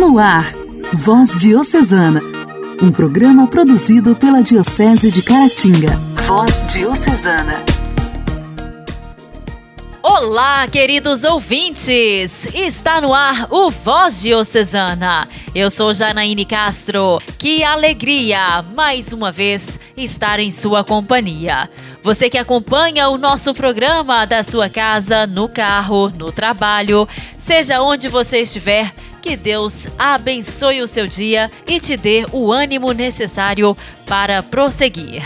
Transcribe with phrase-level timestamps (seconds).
[0.00, 0.50] No ar,
[0.94, 2.22] Voz Diocesana,
[2.82, 5.94] um programa produzido pela Diocese de Caratinga.
[6.26, 7.62] Voz Diocesana.
[10.02, 12.48] Olá, queridos ouvintes!
[12.54, 15.28] Está no ar o Voz Diocesana.
[15.54, 17.20] Eu sou Janaíne Castro.
[17.38, 21.68] Que alegria, mais uma vez, estar em sua companhia.
[22.02, 27.06] Você que acompanha o nosso programa da sua casa, no carro, no trabalho,
[27.36, 32.92] seja onde você estiver, que Deus abençoe o seu dia e te dê o ânimo
[32.92, 35.22] necessário para prosseguir.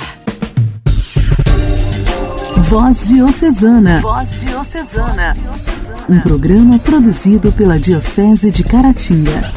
[2.64, 4.00] Voz Diocesana.
[4.00, 5.36] Voz Diocesana.
[6.08, 9.52] Um programa produzido pela Diocese de Caratinga.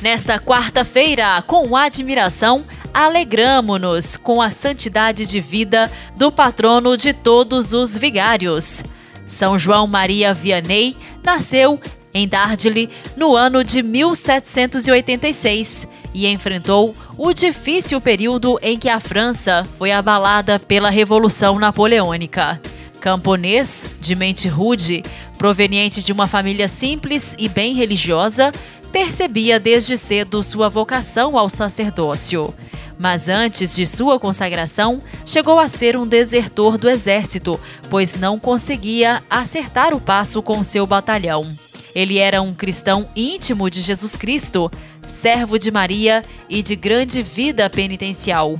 [0.00, 7.96] Nesta quarta-feira, com admiração, alegramo-nos com a santidade de vida do patrono de todos os
[7.96, 8.84] vigários.
[9.26, 10.96] São João Maria Vianney
[11.26, 11.78] nasceu
[12.14, 19.66] em Dardilly no ano de 1786 e enfrentou o difícil período em que a França
[19.76, 22.60] foi abalada pela Revolução Napoleônica.
[23.00, 25.02] Camponês, de mente rude,
[25.36, 28.52] proveniente de uma família simples e bem religiosa,
[28.92, 32.54] percebia desde cedo sua vocação ao sacerdócio.
[32.98, 39.22] Mas antes de sua consagração, chegou a ser um desertor do exército, pois não conseguia
[39.28, 41.46] acertar o passo com seu batalhão.
[41.94, 44.70] Ele era um cristão íntimo de Jesus Cristo,
[45.06, 48.58] servo de Maria e de grande vida penitencial.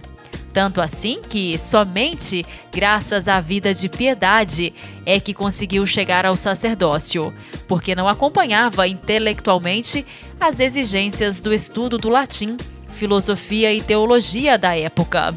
[0.53, 4.73] Tanto assim que somente graças à vida de piedade
[5.05, 7.31] é que conseguiu chegar ao sacerdócio,
[7.69, 10.07] porque não acompanhava intelectualmente
[10.41, 12.57] as exigências do estudo do latim,
[12.97, 15.33] filosofia e teologia da época.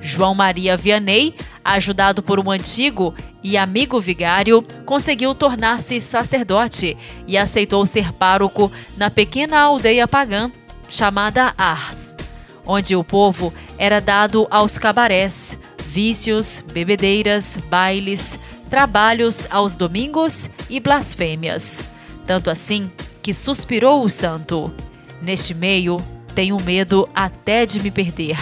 [0.00, 7.84] João Maria Vianney, ajudado por um antigo e amigo vigário, conseguiu tornar-se sacerdote e aceitou
[7.84, 10.50] ser pároco na pequena aldeia pagã
[10.88, 12.16] chamada Ars,
[12.64, 15.58] onde o povo era dado aos cabarés,
[15.88, 18.38] vícios, bebedeiras, bailes,
[18.70, 21.84] trabalhos aos domingos e blasfêmias.
[22.26, 22.90] Tanto assim
[23.22, 24.72] que suspirou o santo.
[25.20, 25.98] Neste meio,
[26.36, 28.36] tenho medo até de me perder.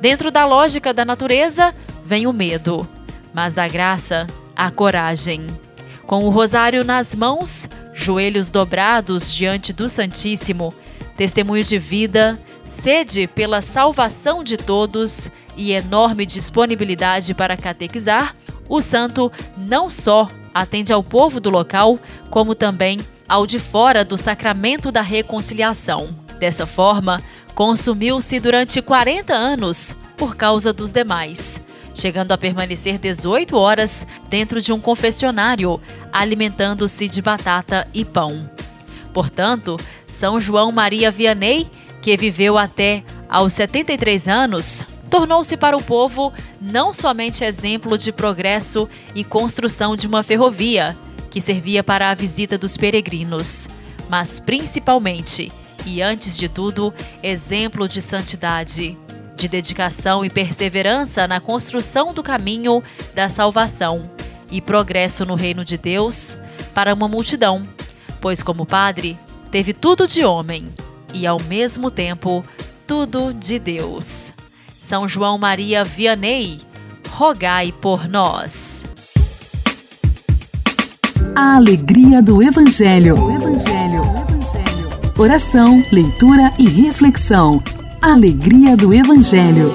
[0.00, 1.72] Dentro da lógica da natureza,
[2.04, 2.86] vem o medo,
[3.32, 4.26] mas da graça,
[4.56, 5.46] a coragem.
[6.08, 10.74] Com o rosário nas mãos, joelhos dobrados diante do Santíssimo,
[11.16, 18.34] testemunho de vida, sede pela salvação de todos e enorme disponibilidade para catequizar,
[18.68, 21.96] o santo não só atende ao povo do local,
[22.28, 22.98] como também
[23.28, 26.08] ao de fora do sacramento da reconciliação.
[26.38, 27.22] Dessa forma,
[27.56, 31.60] consumiu-se durante 40 anos por causa dos demais,
[31.94, 35.80] chegando a permanecer 18 horas dentro de um confessionário,
[36.12, 38.48] alimentando-se de batata e pão.
[39.12, 41.66] Portanto, São João Maria Vianney,
[42.02, 48.86] que viveu até aos 73 anos, tornou-se para o povo não somente exemplo de progresso
[49.14, 50.94] e construção de uma ferrovia,
[51.30, 53.66] que servia para a visita dos peregrinos,
[54.10, 55.50] mas principalmente
[55.86, 56.92] e, antes de tudo,
[57.22, 58.98] exemplo de santidade,
[59.36, 62.82] de dedicação e perseverança na construção do caminho
[63.14, 64.10] da salvação
[64.50, 66.36] e progresso no reino de Deus
[66.74, 67.66] para uma multidão,
[68.20, 69.16] pois, como padre,
[69.50, 70.66] teve tudo de homem
[71.14, 72.44] e, ao mesmo tempo,
[72.86, 74.32] tudo de Deus.
[74.76, 76.60] São João Maria Vianney,
[77.10, 78.84] rogai por nós.
[81.34, 83.22] A alegria do Evangelho.
[83.22, 83.85] O Evangelho.
[85.18, 87.62] Oração, leitura e reflexão.
[88.02, 89.72] Alegria do Evangelho.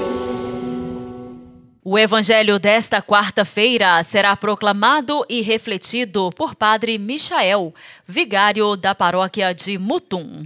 [1.83, 7.73] O Evangelho desta quarta-feira será proclamado e refletido por Padre Michael,
[8.07, 10.45] vigário da paróquia de Mutum.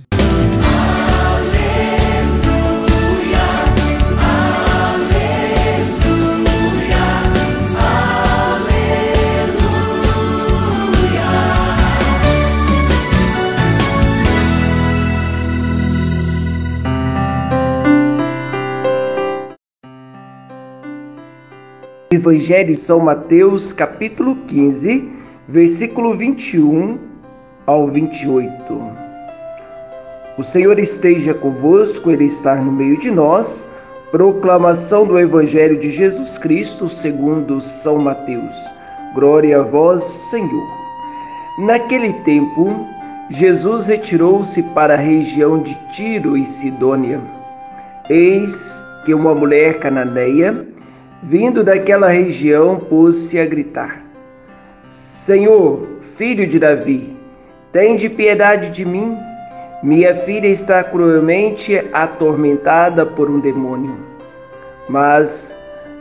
[22.11, 25.09] Evangelho de São Mateus, capítulo 15,
[25.47, 26.99] versículo 21
[27.65, 28.51] ao 28.
[30.37, 33.67] O Senhor esteja convosco, Ele está no meio de nós.
[34.11, 38.53] Proclamação do Evangelho de Jesus Cristo segundo São Mateus.
[39.15, 40.67] Glória a vós, Senhor.
[41.57, 42.85] Naquele tempo,
[43.31, 47.19] Jesus retirou-se para a região de Tiro e Sidônia.
[48.07, 50.74] Eis que uma mulher cananeia
[51.25, 54.01] vindo daquela região, pôs-se a gritar:
[54.89, 57.15] Senhor, filho de Davi,
[57.75, 59.17] Tende piedade de mim.
[59.83, 63.97] Minha filha está cruelmente atormentada por um demônio.
[64.87, 65.53] Mas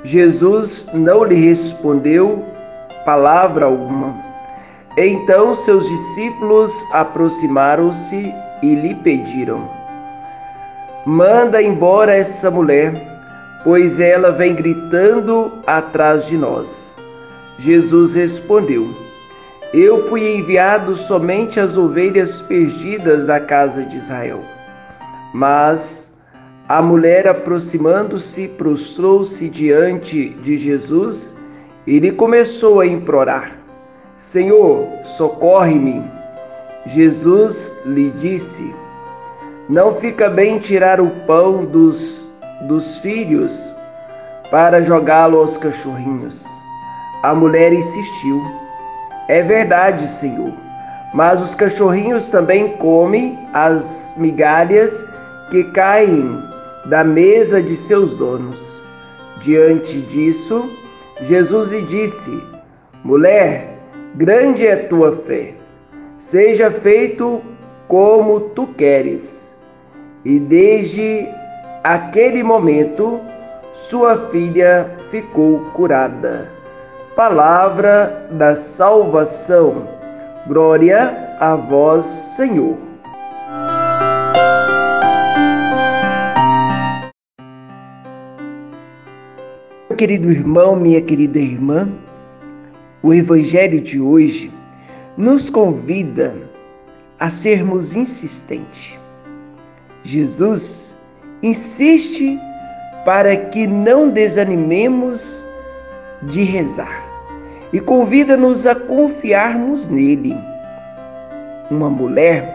[0.05, 2.45] Jesus não lhe respondeu
[3.05, 4.15] palavra alguma.
[4.97, 8.33] Então seus discípulos aproximaram-se
[8.63, 9.69] e lhe pediram:
[11.05, 12.95] Manda embora essa mulher,
[13.65, 16.97] pois ela vem gritando atrás de nós.
[17.59, 18.95] Jesus respondeu:
[19.73, 24.43] Eu fui enviado somente às ovelhas perdidas da casa de Israel.
[25.33, 26.15] Mas
[26.69, 31.35] a mulher, aproximando-se, prostrou-se diante de Jesus
[31.87, 33.59] e lhe começou a implorar:
[34.17, 36.03] Senhor, socorre-me.
[36.87, 38.75] Jesus lhe disse:
[39.69, 42.27] Não fica bem tirar o pão dos,
[42.63, 43.75] dos filhos
[44.51, 46.45] para jogá-lo aos cachorrinhos.
[47.23, 48.43] A mulher insistiu:
[49.29, 50.53] É verdade, Senhor,
[51.13, 55.05] mas os cachorrinhos também comem as migalhas
[55.51, 56.39] que caem
[56.87, 58.83] da mesa de seus donos.
[59.41, 60.71] Diante disso,
[61.21, 62.43] Jesus lhe disse:
[63.03, 63.79] Mulher,
[64.15, 65.55] grande é tua fé,
[66.17, 67.43] seja feito
[67.89, 69.55] como tu queres.
[70.25, 71.29] E desde
[71.85, 73.21] aquele momento,
[73.71, 76.51] sua filha ficou curada.
[77.15, 79.87] Palavra da salvação.
[80.47, 82.79] Glória a vós, Senhor.
[89.91, 91.87] Meu querido irmão, minha querida irmã,
[93.03, 94.51] o Evangelho de hoje
[95.19, 96.35] nos convida
[97.21, 98.99] a sermos insistentes.
[100.03, 100.94] Jesus
[101.45, 102.41] insiste
[103.05, 105.47] para que não desanimemos
[106.23, 107.05] de rezar
[107.71, 110.35] e convida-nos a confiarmos nele.
[111.71, 112.49] Uma mulher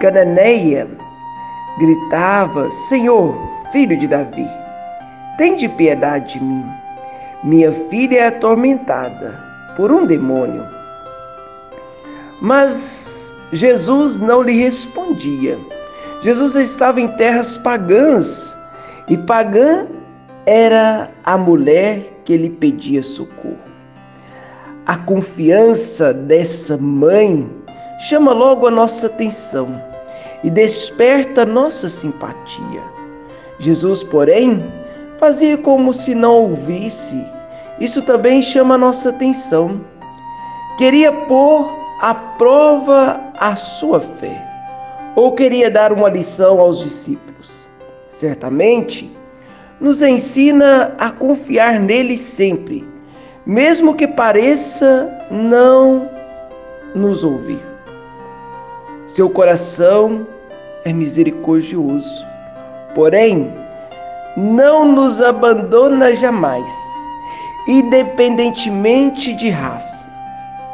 [0.00, 0.88] cananeia
[1.78, 3.38] gritava: Senhor,
[3.70, 4.48] filho de Davi,
[5.38, 6.64] tem de piedade de mim.
[7.44, 9.40] Minha filha é atormentada
[9.76, 10.66] por um demônio.
[12.40, 15.58] Mas Jesus não lhe respondia.
[16.20, 18.56] Jesus estava em terras pagãs
[19.08, 19.86] e pagã
[20.46, 23.58] era a mulher que lhe pedia socorro.
[24.86, 27.48] A confiança dessa mãe
[27.98, 29.80] chama logo a nossa atenção
[30.42, 32.82] e desperta nossa simpatia.
[33.58, 34.64] Jesus, porém,
[35.18, 37.22] fazia como se não ouvisse
[37.80, 39.80] isso também chama nossa atenção.
[40.76, 44.46] Queria pôr à prova a sua fé,
[45.14, 47.68] ou queria dar uma lição aos discípulos.
[48.08, 49.10] Certamente,
[49.80, 52.86] nos ensina a confiar nele sempre,
[53.46, 56.08] mesmo que pareça não
[56.94, 57.60] nos ouvir.
[59.06, 60.26] Seu coração
[60.84, 62.26] é misericordioso,
[62.94, 63.52] porém,
[64.36, 66.70] não nos abandona jamais
[67.66, 70.08] independentemente de raça,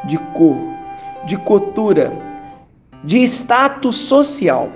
[0.04, 0.56] de cor,
[1.24, 2.12] de cultura,
[3.06, 4.70] de status social.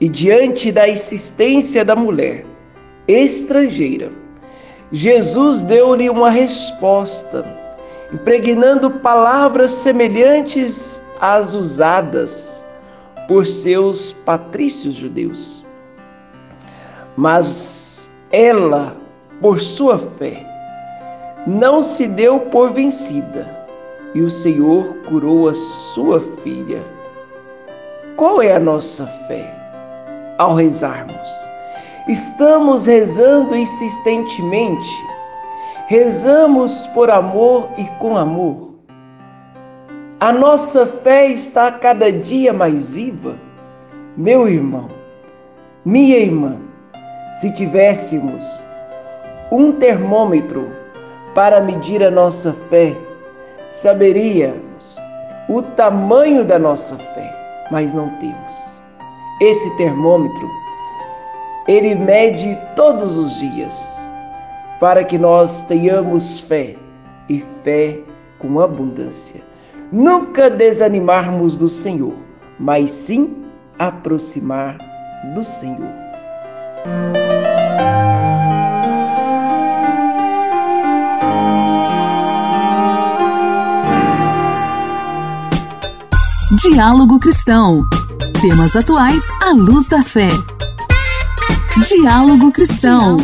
[0.00, 2.44] E diante da existência da mulher
[3.06, 4.10] estrangeira,
[4.90, 7.46] Jesus deu-lhe uma resposta,
[8.12, 12.66] impregnando palavras semelhantes às usadas
[13.28, 15.64] por seus patrícios judeus.
[17.16, 18.96] Mas ela,
[19.40, 20.44] por sua fé,
[21.46, 23.62] não se deu por vencida
[24.14, 26.82] e o Senhor curou a sua filha.
[28.16, 29.50] Qual é a nossa fé
[30.38, 31.30] ao rezarmos?
[32.06, 34.90] Estamos rezando insistentemente,
[35.86, 38.74] rezamos por amor e com amor.
[40.20, 43.36] A nossa fé está cada dia mais viva.
[44.16, 44.88] Meu irmão,
[45.84, 46.58] minha irmã,
[47.40, 48.44] se tivéssemos
[49.50, 50.70] um termômetro
[51.34, 52.94] para medir a nossa fé,
[53.68, 55.00] saberíamos
[55.48, 57.41] o tamanho da nossa fé,
[57.72, 58.54] mas não temos.
[59.40, 60.48] Esse termômetro,
[61.66, 63.74] ele mede todos os dias,
[64.78, 66.76] para que nós tenhamos fé
[67.30, 67.98] e fé
[68.38, 69.40] com abundância.
[69.90, 72.14] Nunca desanimarmos do Senhor,
[72.58, 73.42] mas sim
[73.78, 74.76] aproximar
[75.34, 75.92] do Senhor.
[86.62, 87.82] Diálogo Cristão.
[88.40, 90.28] Temas atuais à luz da fé.
[91.88, 93.16] Diálogo Cristão.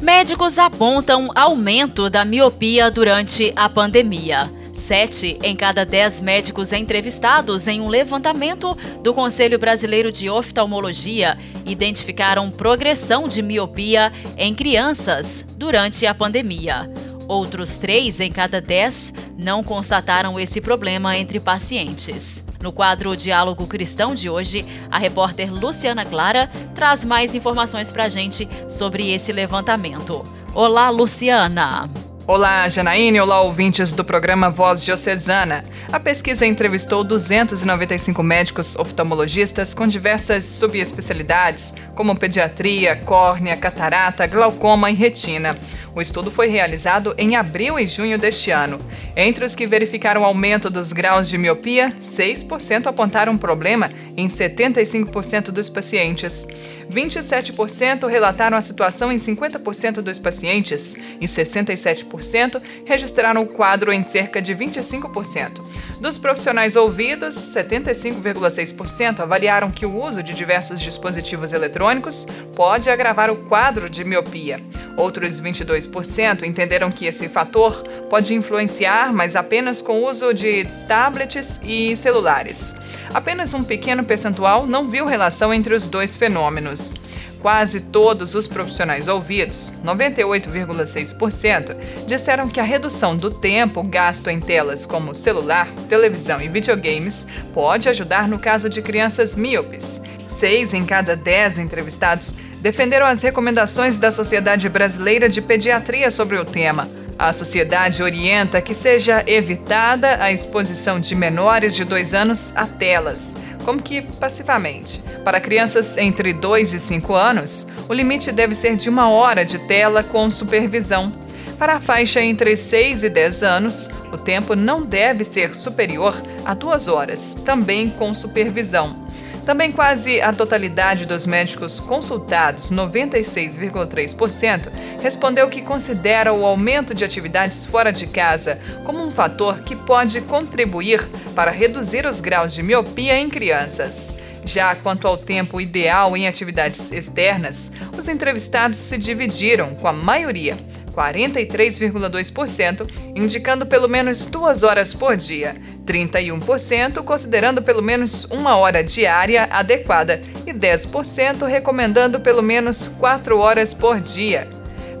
[0.00, 4.48] Médicos apontam aumento da miopia durante a pandemia.
[4.76, 12.50] Sete em cada dez médicos entrevistados em um levantamento do Conselho Brasileiro de Oftalmologia identificaram
[12.50, 16.90] progressão de miopia em crianças durante a pandemia.
[17.26, 22.44] Outros três em cada dez não constataram esse problema entre pacientes.
[22.60, 28.08] No quadro Diálogo Cristão de hoje, a repórter Luciana Clara traz mais informações para a
[28.10, 30.22] gente sobre esse levantamento.
[30.54, 32.05] Olá, Luciana!
[32.28, 33.20] Olá, Janaíne.
[33.20, 35.64] Olá, ouvintes do programa Voz Diocesana.
[35.92, 44.94] A pesquisa entrevistou 295 médicos oftalmologistas com diversas subespecialidades, como pediatria, córnea, catarata, glaucoma e
[44.94, 45.56] retina.
[45.94, 48.80] O estudo foi realizado em abril e junho deste ano.
[49.16, 55.70] Entre os que verificaram aumento dos graus de miopia, 6% apontaram problema em 75% dos
[55.70, 56.48] pacientes.
[56.90, 64.40] 27% relataram a situação em 50% dos pacientes e 67% registraram o quadro em cerca
[64.40, 65.60] de 25%.
[66.00, 73.36] Dos profissionais ouvidos, 75,6% avaliaram que o uso de diversos dispositivos eletrônicos pode agravar o
[73.36, 74.60] quadro de miopia.
[74.96, 81.60] Outros 22% entenderam que esse fator pode influenciar, mas apenas com o uso de tablets
[81.62, 82.74] e celulares.
[83.16, 86.94] Apenas um pequeno percentual não viu relação entre os dois fenômenos.
[87.40, 91.74] Quase todos os profissionais ouvidos, 98,6%,
[92.06, 97.88] disseram que a redução do tempo gasto em telas como celular, televisão e videogames pode
[97.88, 99.98] ajudar no caso de crianças míopes.
[100.26, 106.44] Seis em cada dez entrevistados defenderam as recomendações da Sociedade Brasileira de Pediatria sobre o
[106.44, 106.88] tema.
[107.18, 113.36] A sociedade orienta que seja evitada a exposição de menores de dois anos a telas,
[113.64, 115.02] como que passivamente.
[115.24, 119.58] Para crianças entre 2 e 5 anos, o limite deve ser de uma hora de
[119.60, 121.12] tela com supervisão.
[121.58, 126.52] Para a faixa entre 6 e 10 anos, o tempo não deve ser superior a
[126.52, 129.05] duas horas, também com supervisão.
[129.46, 134.68] Também quase a totalidade dos médicos consultados, 96,3%,
[135.00, 140.20] respondeu que considera o aumento de atividades fora de casa como um fator que pode
[140.22, 144.12] contribuir para reduzir os graus de miopia em crianças.
[144.44, 150.56] Já quanto ao tempo ideal em atividades externas, os entrevistados se dividiram, com a maioria,
[150.92, 155.54] 43,2%, indicando pelo menos duas horas por dia,
[155.86, 163.72] 31% considerando pelo menos uma hora diária adequada e 10% recomendando pelo menos quatro horas
[163.72, 164.48] por dia.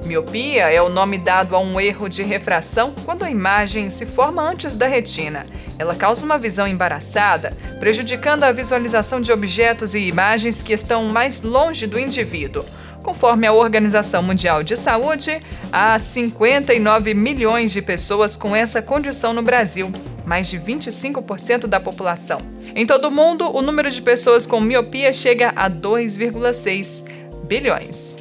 [0.06, 4.40] Miopia é o nome dado a um erro de refração quando a imagem se forma
[4.40, 5.44] antes da retina.
[5.76, 11.42] Ela causa uma visão embaraçada, prejudicando a visualização de objetos e imagens que estão mais
[11.42, 12.64] longe do indivíduo.
[13.06, 15.40] Conforme a Organização Mundial de Saúde,
[15.72, 19.92] há 59 milhões de pessoas com essa condição no Brasil,
[20.24, 22.40] mais de 25% da população.
[22.74, 27.04] Em todo o mundo, o número de pessoas com miopia chega a 2,6
[27.44, 28.18] bilhões.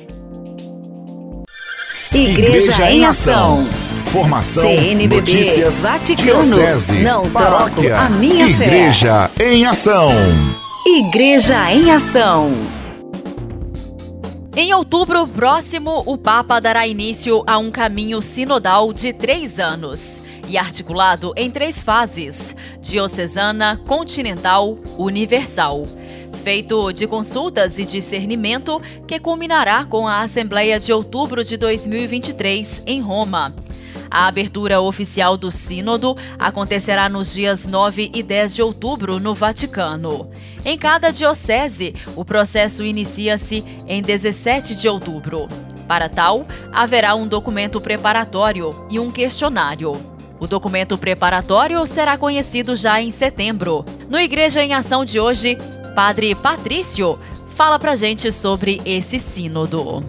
[2.14, 3.68] Igreja, Igreja em Ação.
[4.06, 9.52] Formação, CNBB, notícias, Vaticano, diocese, não paróquia, a minha Igreja fé.
[9.52, 10.12] em Ação.
[10.86, 12.75] Igreja em Ação.
[14.58, 20.58] Em outubro próximo, o Papa dará início a um caminho sinodal de três anos e
[20.58, 25.86] articulado em três fases: diocesana, continental, universal.
[26.42, 33.02] Feito de consultas e discernimento que culminará com a Assembleia de outubro de 2023 em
[33.02, 33.54] Roma.
[34.10, 40.30] A abertura oficial do Sínodo acontecerá nos dias 9 e 10 de outubro no Vaticano.
[40.64, 45.48] Em cada diocese, o processo inicia-se em 17 de outubro.
[45.88, 49.94] Para tal, haverá um documento preparatório e um questionário.
[50.40, 53.86] O documento preparatório será conhecido já em setembro.
[54.10, 55.58] No Igreja em Ação de hoje,
[55.96, 57.18] Padre Patrício
[57.56, 60.04] fala pra gente sobre esse sínodo.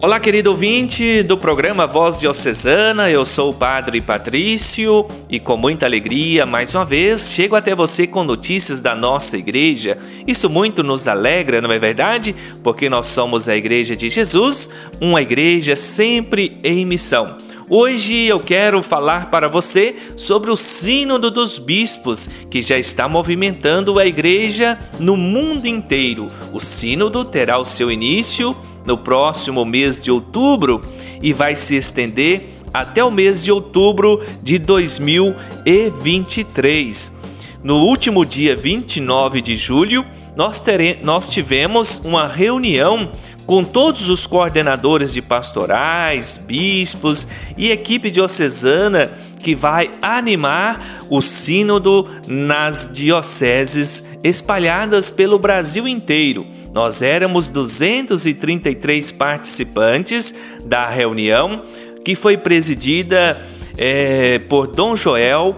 [0.00, 5.86] Olá, querido ouvinte do programa Voz Diocesana, eu sou o Padre Patrício e com muita
[5.86, 9.98] alegria, mais uma vez, chego até você com notícias da nossa igreja.
[10.24, 12.32] Isso muito nos alegra, não é verdade?
[12.62, 17.36] Porque nós somos a Igreja de Jesus, uma igreja sempre em missão.
[17.68, 23.98] Hoje eu quero falar para você sobre o Sínodo dos Bispos, que já está movimentando
[23.98, 26.30] a igreja no mundo inteiro.
[26.52, 28.56] O Sínodo terá o seu início
[28.88, 30.82] no próximo mês de outubro
[31.22, 37.18] e vai se estender até o mês de outubro de 2023.
[37.62, 40.64] No último dia 29 de julho, nós,
[41.02, 43.12] nós tivemos uma reunião
[43.44, 52.06] com todos os coordenadores de pastorais, bispos e equipe diocesana que vai animar o Sínodo
[52.26, 56.46] nas dioceses espalhadas pelo Brasil inteiro.
[56.78, 60.32] Nós éramos 233 participantes
[60.64, 61.64] da reunião
[62.04, 63.44] que foi presidida
[63.76, 65.56] é, por Dom Joel,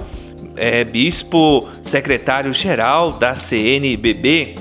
[0.56, 4.54] é, bispo secretário-geral da CNBB.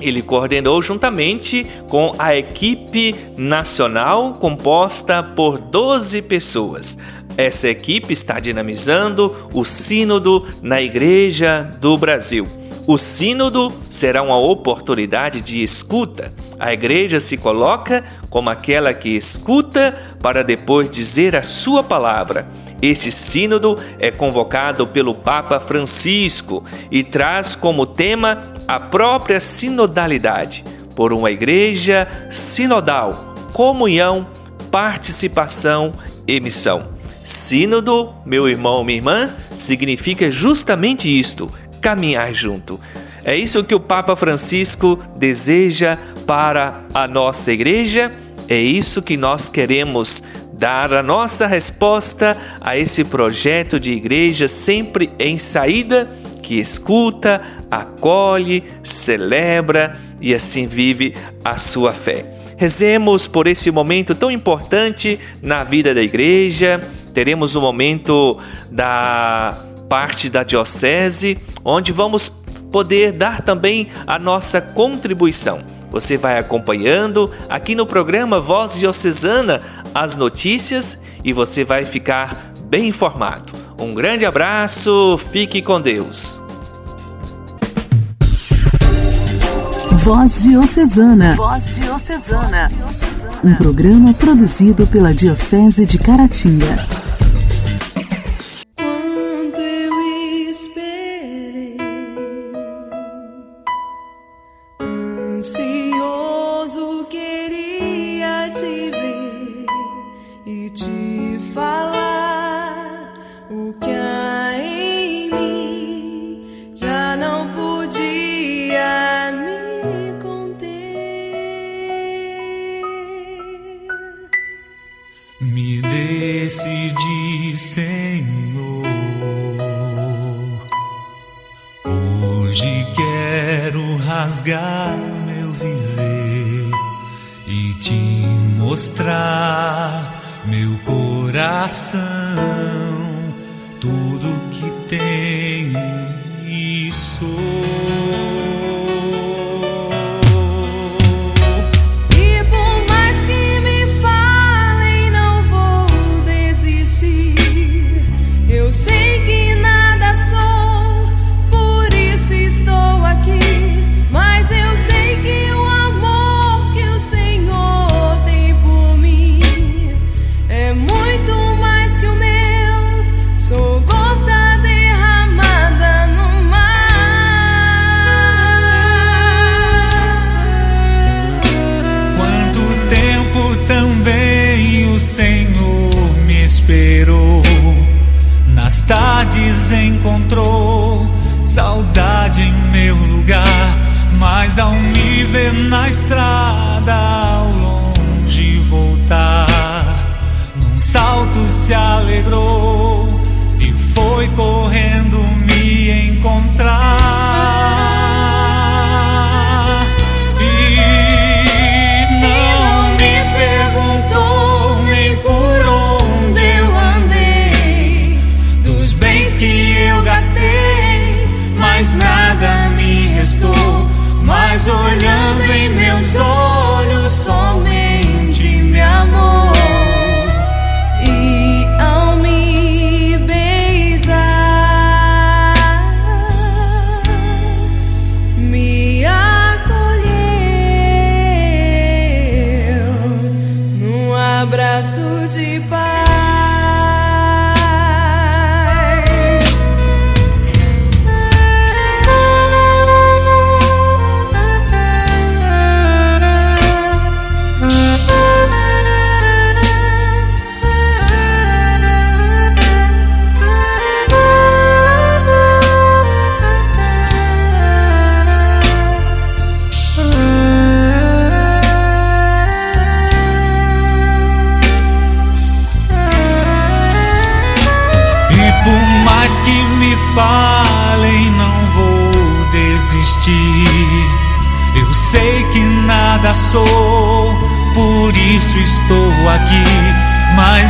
[0.00, 6.96] Ele coordenou juntamente com a equipe nacional composta por 12 pessoas.
[7.36, 12.61] Essa equipe está dinamizando o Sínodo na Igreja do Brasil.
[12.84, 16.34] O Sínodo será uma oportunidade de escuta.
[16.58, 22.48] A igreja se coloca como aquela que escuta para depois dizer a sua palavra.
[22.80, 30.64] Este sínodo é convocado pelo Papa Francisco e traz como tema a própria sinodalidade,
[30.96, 34.26] por uma igreja sinodal, comunhão,
[34.72, 35.94] participação
[36.26, 36.88] e missão.
[37.22, 41.48] Sínodo, meu irmão, minha irmã, significa justamente isto:
[41.82, 42.80] caminhar junto.
[43.24, 48.12] É isso que o Papa Francisco deseja para a nossa igreja,
[48.48, 50.22] é isso que nós queremos
[50.54, 56.08] dar a nossa resposta a esse projeto de igreja sempre em saída,
[56.40, 62.26] que escuta, acolhe, celebra e assim vive a sua fé.
[62.56, 66.80] Rezemos por esse momento tão importante na vida da igreja.
[67.12, 68.38] Teremos o um momento
[68.70, 72.30] da parte da diocese, onde vamos
[72.72, 75.60] poder dar também a nossa contribuição.
[75.90, 79.60] Você vai acompanhando aqui no programa Voz Diocesana
[79.94, 83.52] as notícias e você vai ficar bem informado.
[83.78, 86.40] Um grande abraço, fique com Deus.
[89.98, 91.36] Voz Diocesana.
[91.36, 92.72] Voz Diocesana.
[93.44, 97.01] Um programa produzido pela Diocese de Caratinga.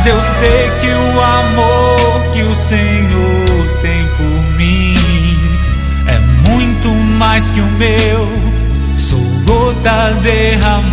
[0.03, 5.39] Mas eu sei que o amor que o Senhor tem por mim
[6.07, 8.27] é muito mais que o meu.
[8.97, 10.92] Sou gota derramada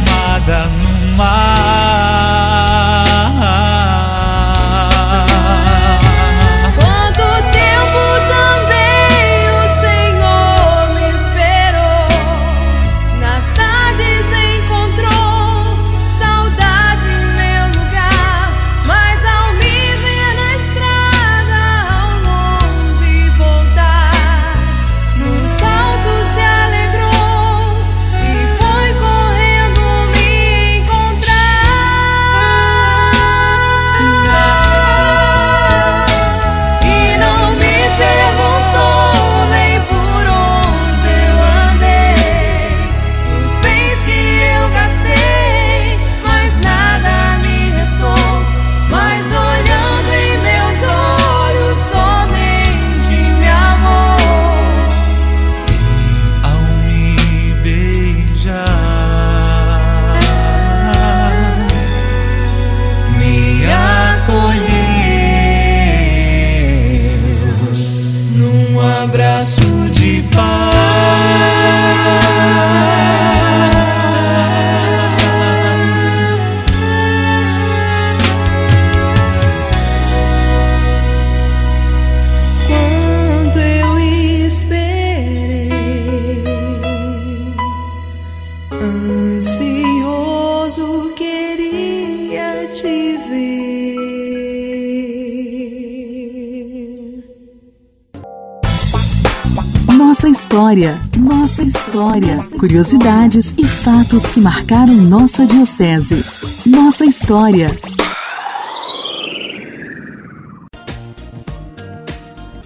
[100.71, 106.25] história, nossa história, curiosidades e fatos que marcaram nossa diocese.
[106.65, 107.71] Nossa história.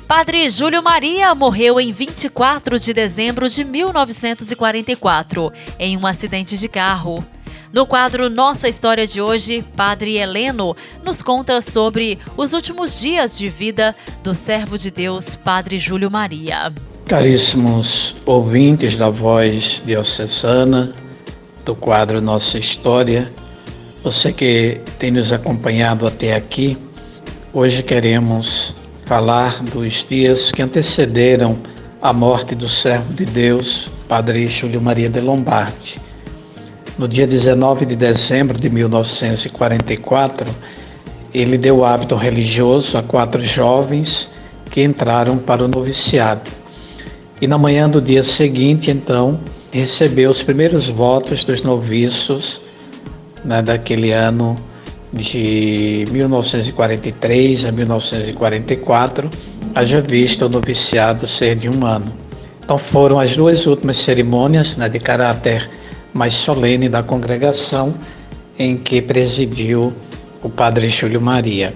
[0.07, 7.25] Padre Júlio Maria morreu em 24 de dezembro de 1944 em um acidente de carro.
[7.73, 13.49] No quadro Nossa História de hoje, Padre Heleno nos conta sobre os últimos dias de
[13.49, 16.71] vida do servo de Deus, Padre Júlio Maria.
[17.07, 20.95] Caríssimos ouvintes da voz diocesana,
[21.63, 23.31] do quadro Nossa História,
[24.03, 26.79] você que tem nos acompanhado até aqui,
[27.53, 31.59] hoje queremos falar dos dias que antecederam
[32.01, 36.01] a morte do servo de Deus, Padre Júlio Maria de Lombardi.
[36.97, 40.51] No dia 19 de dezembro de 1944,
[41.35, 44.31] ele deu hábito religioso a quatro jovens
[44.71, 46.64] que entraram para o noviciado
[47.45, 49.39] e na manhã do dia seguinte, então,
[49.71, 52.63] recebeu os primeiros votos dos noviços
[53.45, 54.59] né, daquele ano
[55.13, 59.29] de 1943 a 1944,
[59.75, 62.11] haja visto o noviciado ser de um ano.
[62.65, 65.69] Então foram as duas últimas cerimônias né, de caráter
[66.15, 67.95] mais solene da congregação
[68.59, 69.93] em que presidiu
[70.43, 71.75] o padre Júlio Maria.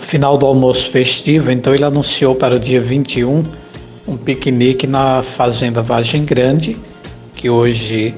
[0.00, 3.44] No final do almoço festivo, então ele anunciou para o dia 21
[4.06, 6.76] um piquenique na Fazenda Vargem Grande,
[7.34, 8.14] que hoje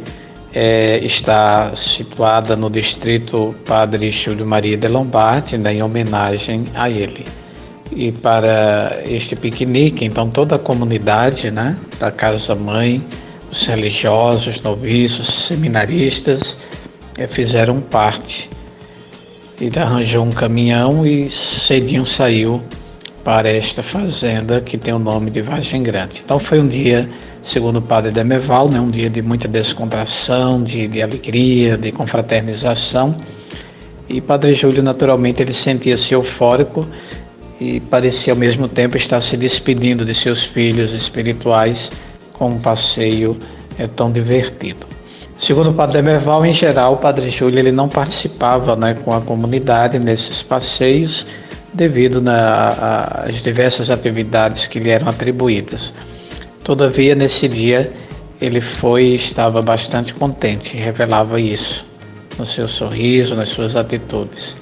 [0.55, 7.25] é, está situada no distrito Padre Júlio Maria de Lombardi, né, em homenagem a ele.
[7.91, 13.03] E para este piquenique, então toda a comunidade né, da Casa Mãe,
[13.51, 16.59] os religiosos, noviços, seminaristas,
[17.17, 18.51] é, fizeram parte.
[19.59, 22.63] Ele arranjou um caminhão e cedinho saiu
[23.25, 26.23] para esta fazenda que tem o nome de Vargem Grande.
[26.25, 27.09] Então foi um dia,
[27.43, 33.17] segundo o padre Demeval, né, um dia de muita descontração, de, de alegria, de confraternização.
[34.09, 36.89] E Padre Júlio, naturalmente, ele sentia-se eufórico
[37.61, 41.93] e parecia ao mesmo tempo estar se despedindo de seus filhos espirituais
[42.33, 43.37] com um passeio
[43.79, 44.87] é, tão divertido.
[45.37, 49.21] Segundo o Padre Demerval, em geral, o Padre Júlio ele não participava né, com a
[49.21, 51.27] comunidade nesses passeios,
[51.79, 55.95] devido às diversas atividades que lhe eram atribuídas.
[56.65, 57.91] Todavia, nesse dia,
[58.41, 61.87] ele foi estava bastante contente, revelava isso
[62.37, 64.57] no seu sorriso, nas suas atitudes.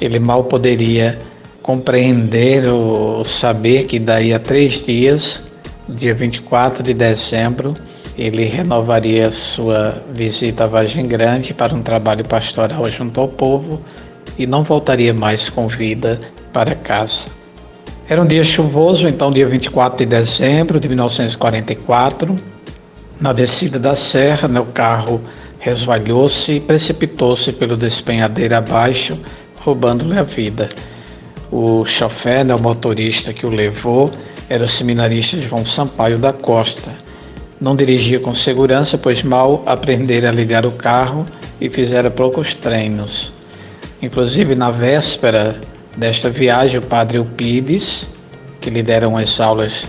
[0.00, 1.18] Ele mal poderia
[1.62, 5.44] compreender ou saber que daí a três dias,
[5.88, 7.76] dia 24 de dezembro,
[8.18, 13.80] ele renovaria sua visita à Vargem Grande para um trabalho pastoral junto ao povo
[14.38, 16.20] e não voltaria mais com vida
[16.52, 17.28] para casa.
[18.08, 22.38] Era um dia chuvoso, então, dia 24 de dezembro de 1944.
[23.20, 25.20] Na descida da serra, né, o carro
[25.60, 29.16] resvalhou-se e precipitou-se pelo despenhadeiro abaixo,
[29.60, 30.68] roubando-lhe a vida.
[31.50, 34.10] O chofer, né, o motorista que o levou,
[34.48, 36.90] era o seminarista João Sampaio da Costa.
[37.60, 41.24] Não dirigia com segurança, pois mal aprendera a ligar o carro
[41.60, 43.32] e fizera poucos treinos.
[44.02, 45.60] Inclusive, na véspera
[45.96, 48.08] desta viagem, o padre Eupides,
[48.60, 49.86] que lhe deram as aulas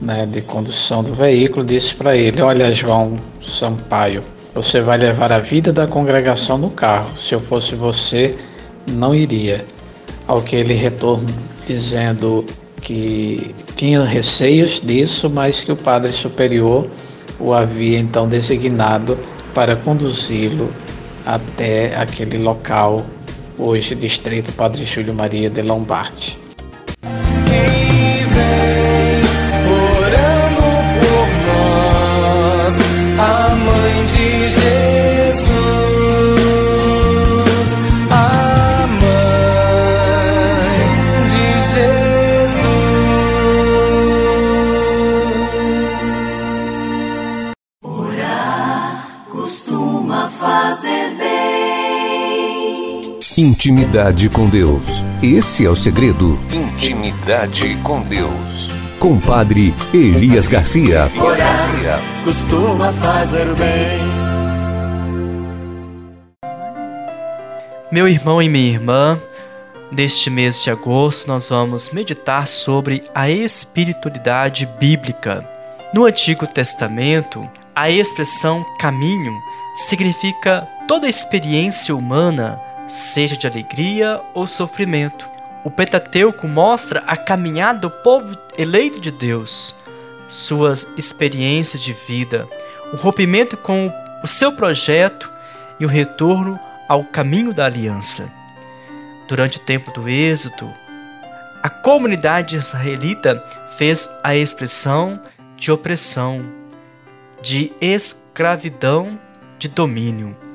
[0.00, 4.22] né, de condução do veículo, disse para ele: Olha, João Sampaio,
[4.54, 7.16] você vai levar a vida da congregação no carro.
[7.16, 8.36] Se eu fosse você,
[8.90, 9.64] não iria.
[10.26, 11.24] Ao que ele retornou
[11.66, 12.44] dizendo
[12.80, 16.88] que tinha receios disso, mas que o padre superior
[17.38, 19.18] o havia então designado
[19.54, 20.72] para conduzi-lo
[21.24, 23.04] até aquele local,
[23.58, 26.47] hoje distrito Padre Júlio Maria de Lombardi.
[53.40, 55.04] Intimidade com Deus.
[55.22, 56.36] Esse é o segredo.
[56.52, 58.68] Intimidade com Deus.
[58.98, 61.08] Com Padre Elias Garcia.
[61.14, 62.00] Elias Garcia.
[62.24, 64.00] Costuma fazer bem.
[67.92, 69.22] Meu irmão e minha irmã,
[69.92, 75.48] neste mês de agosto nós vamos meditar sobre a espiritualidade bíblica.
[75.94, 79.32] No Antigo Testamento, a expressão caminho
[79.76, 85.28] significa toda experiência humana seja de alegria ou sofrimento.
[85.64, 89.78] O Pentateuco mostra a caminhada do povo eleito de Deus,
[90.28, 92.48] suas experiências de vida,
[92.92, 95.30] o rompimento com o seu projeto
[95.78, 98.32] e o retorno ao caminho da aliança.
[99.28, 100.72] Durante o tempo do Êxodo,
[101.62, 103.42] a comunidade israelita
[103.76, 105.20] fez a expressão
[105.56, 106.44] de opressão,
[107.42, 109.18] de escravidão,
[109.58, 110.47] de domínio.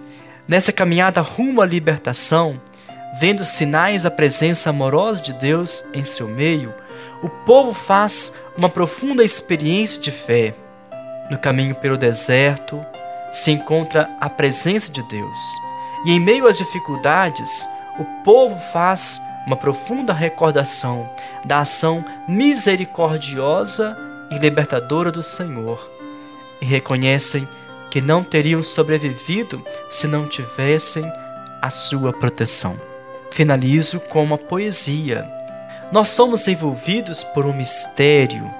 [0.47, 2.59] Nessa caminhada rumo à libertação,
[3.19, 6.73] vendo sinais da presença amorosa de Deus em seu meio,
[7.21, 10.53] o povo faz uma profunda experiência de fé.
[11.31, 12.85] No caminho pelo deserto,
[13.31, 15.39] se encontra a presença de Deus.
[16.05, 17.65] E em meio às dificuldades,
[17.97, 21.09] o povo faz uma profunda recordação
[21.45, 23.97] da ação misericordiosa
[24.29, 25.89] e libertadora do Senhor
[26.61, 27.47] e reconhecem
[27.93, 31.05] que não teriam sobrevivido se não tivessem
[31.61, 32.75] a sua proteção.
[33.29, 35.29] Finalizo com uma poesia.
[35.91, 38.51] Nós somos envolvidos por um mistério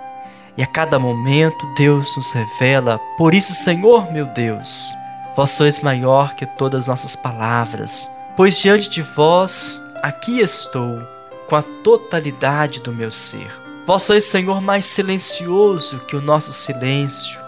[0.56, 3.00] e a cada momento Deus nos revela.
[3.18, 4.94] Por isso, Senhor meu Deus,
[5.36, 11.02] vós sois maior que todas as nossas palavras, pois diante de vós aqui estou
[11.50, 13.52] com a totalidade do meu ser.
[13.88, 17.42] Vós sois, Senhor, mais silencioso que o nosso silêncio.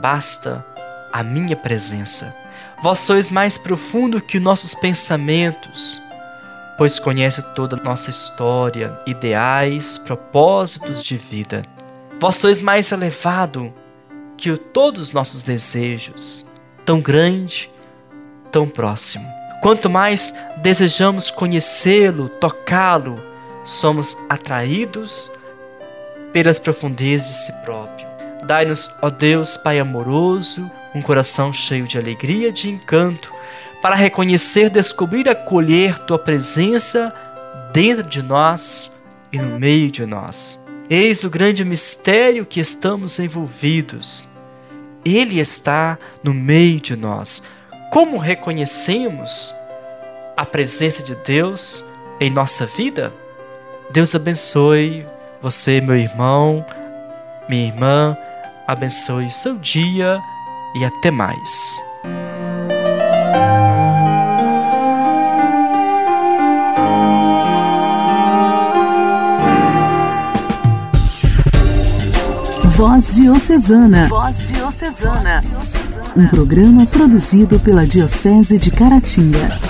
[0.00, 0.64] Basta
[1.12, 2.34] a minha presença.
[2.82, 6.02] Vós sois mais profundo que nossos pensamentos,
[6.76, 11.62] pois conhece toda a nossa história, ideais, propósitos de vida.
[12.18, 13.72] Vós sois mais elevado
[14.36, 16.50] que todos os nossos desejos,
[16.84, 17.70] tão grande,
[18.50, 19.24] tão próximo.
[19.62, 23.22] Quanto mais desejamos conhecê-lo, tocá-lo,
[23.64, 25.30] somos atraídos
[26.32, 28.08] pelas profundezas de si próprio.
[28.44, 33.32] Dai-nos, ó Deus, Pai amoroso, um coração cheio de alegria e de encanto,
[33.80, 37.12] para reconhecer, descobrir acolher tua presença
[37.72, 39.02] dentro de nós
[39.32, 40.64] e no meio de nós.
[40.88, 44.28] Eis o grande mistério que estamos envolvidos.
[45.04, 47.42] Ele está no meio de nós.
[47.90, 49.54] Como reconhecemos
[50.36, 51.84] a presença de Deus
[52.20, 53.12] em nossa vida?
[53.90, 55.04] Deus abençoe
[55.40, 56.64] você, meu irmão,
[57.48, 58.16] minha irmã,
[58.66, 60.22] abençoe seu dia
[60.74, 61.80] e até mais.
[72.76, 74.08] Voz Diocesana.
[74.08, 75.44] Voz Diocesana.
[76.16, 79.60] Um programa produzido pela Diocese de Caratinga.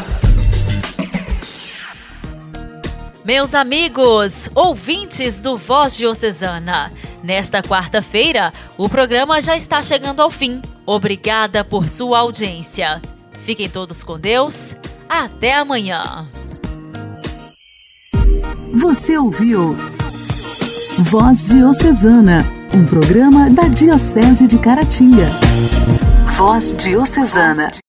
[3.25, 6.91] Meus amigos, ouvintes do Voz Diocesana,
[7.23, 10.61] nesta quarta-feira o programa já está chegando ao fim.
[10.87, 13.01] Obrigada por sua audiência.
[13.45, 14.77] Fiquem todos com Deus.
[15.09, 16.29] Até amanhã.
[18.81, 19.77] Você ouviu
[20.99, 25.27] Voz Diocesana, um programa da Diocese de Caratinga.
[26.37, 27.73] Voz Diocesana.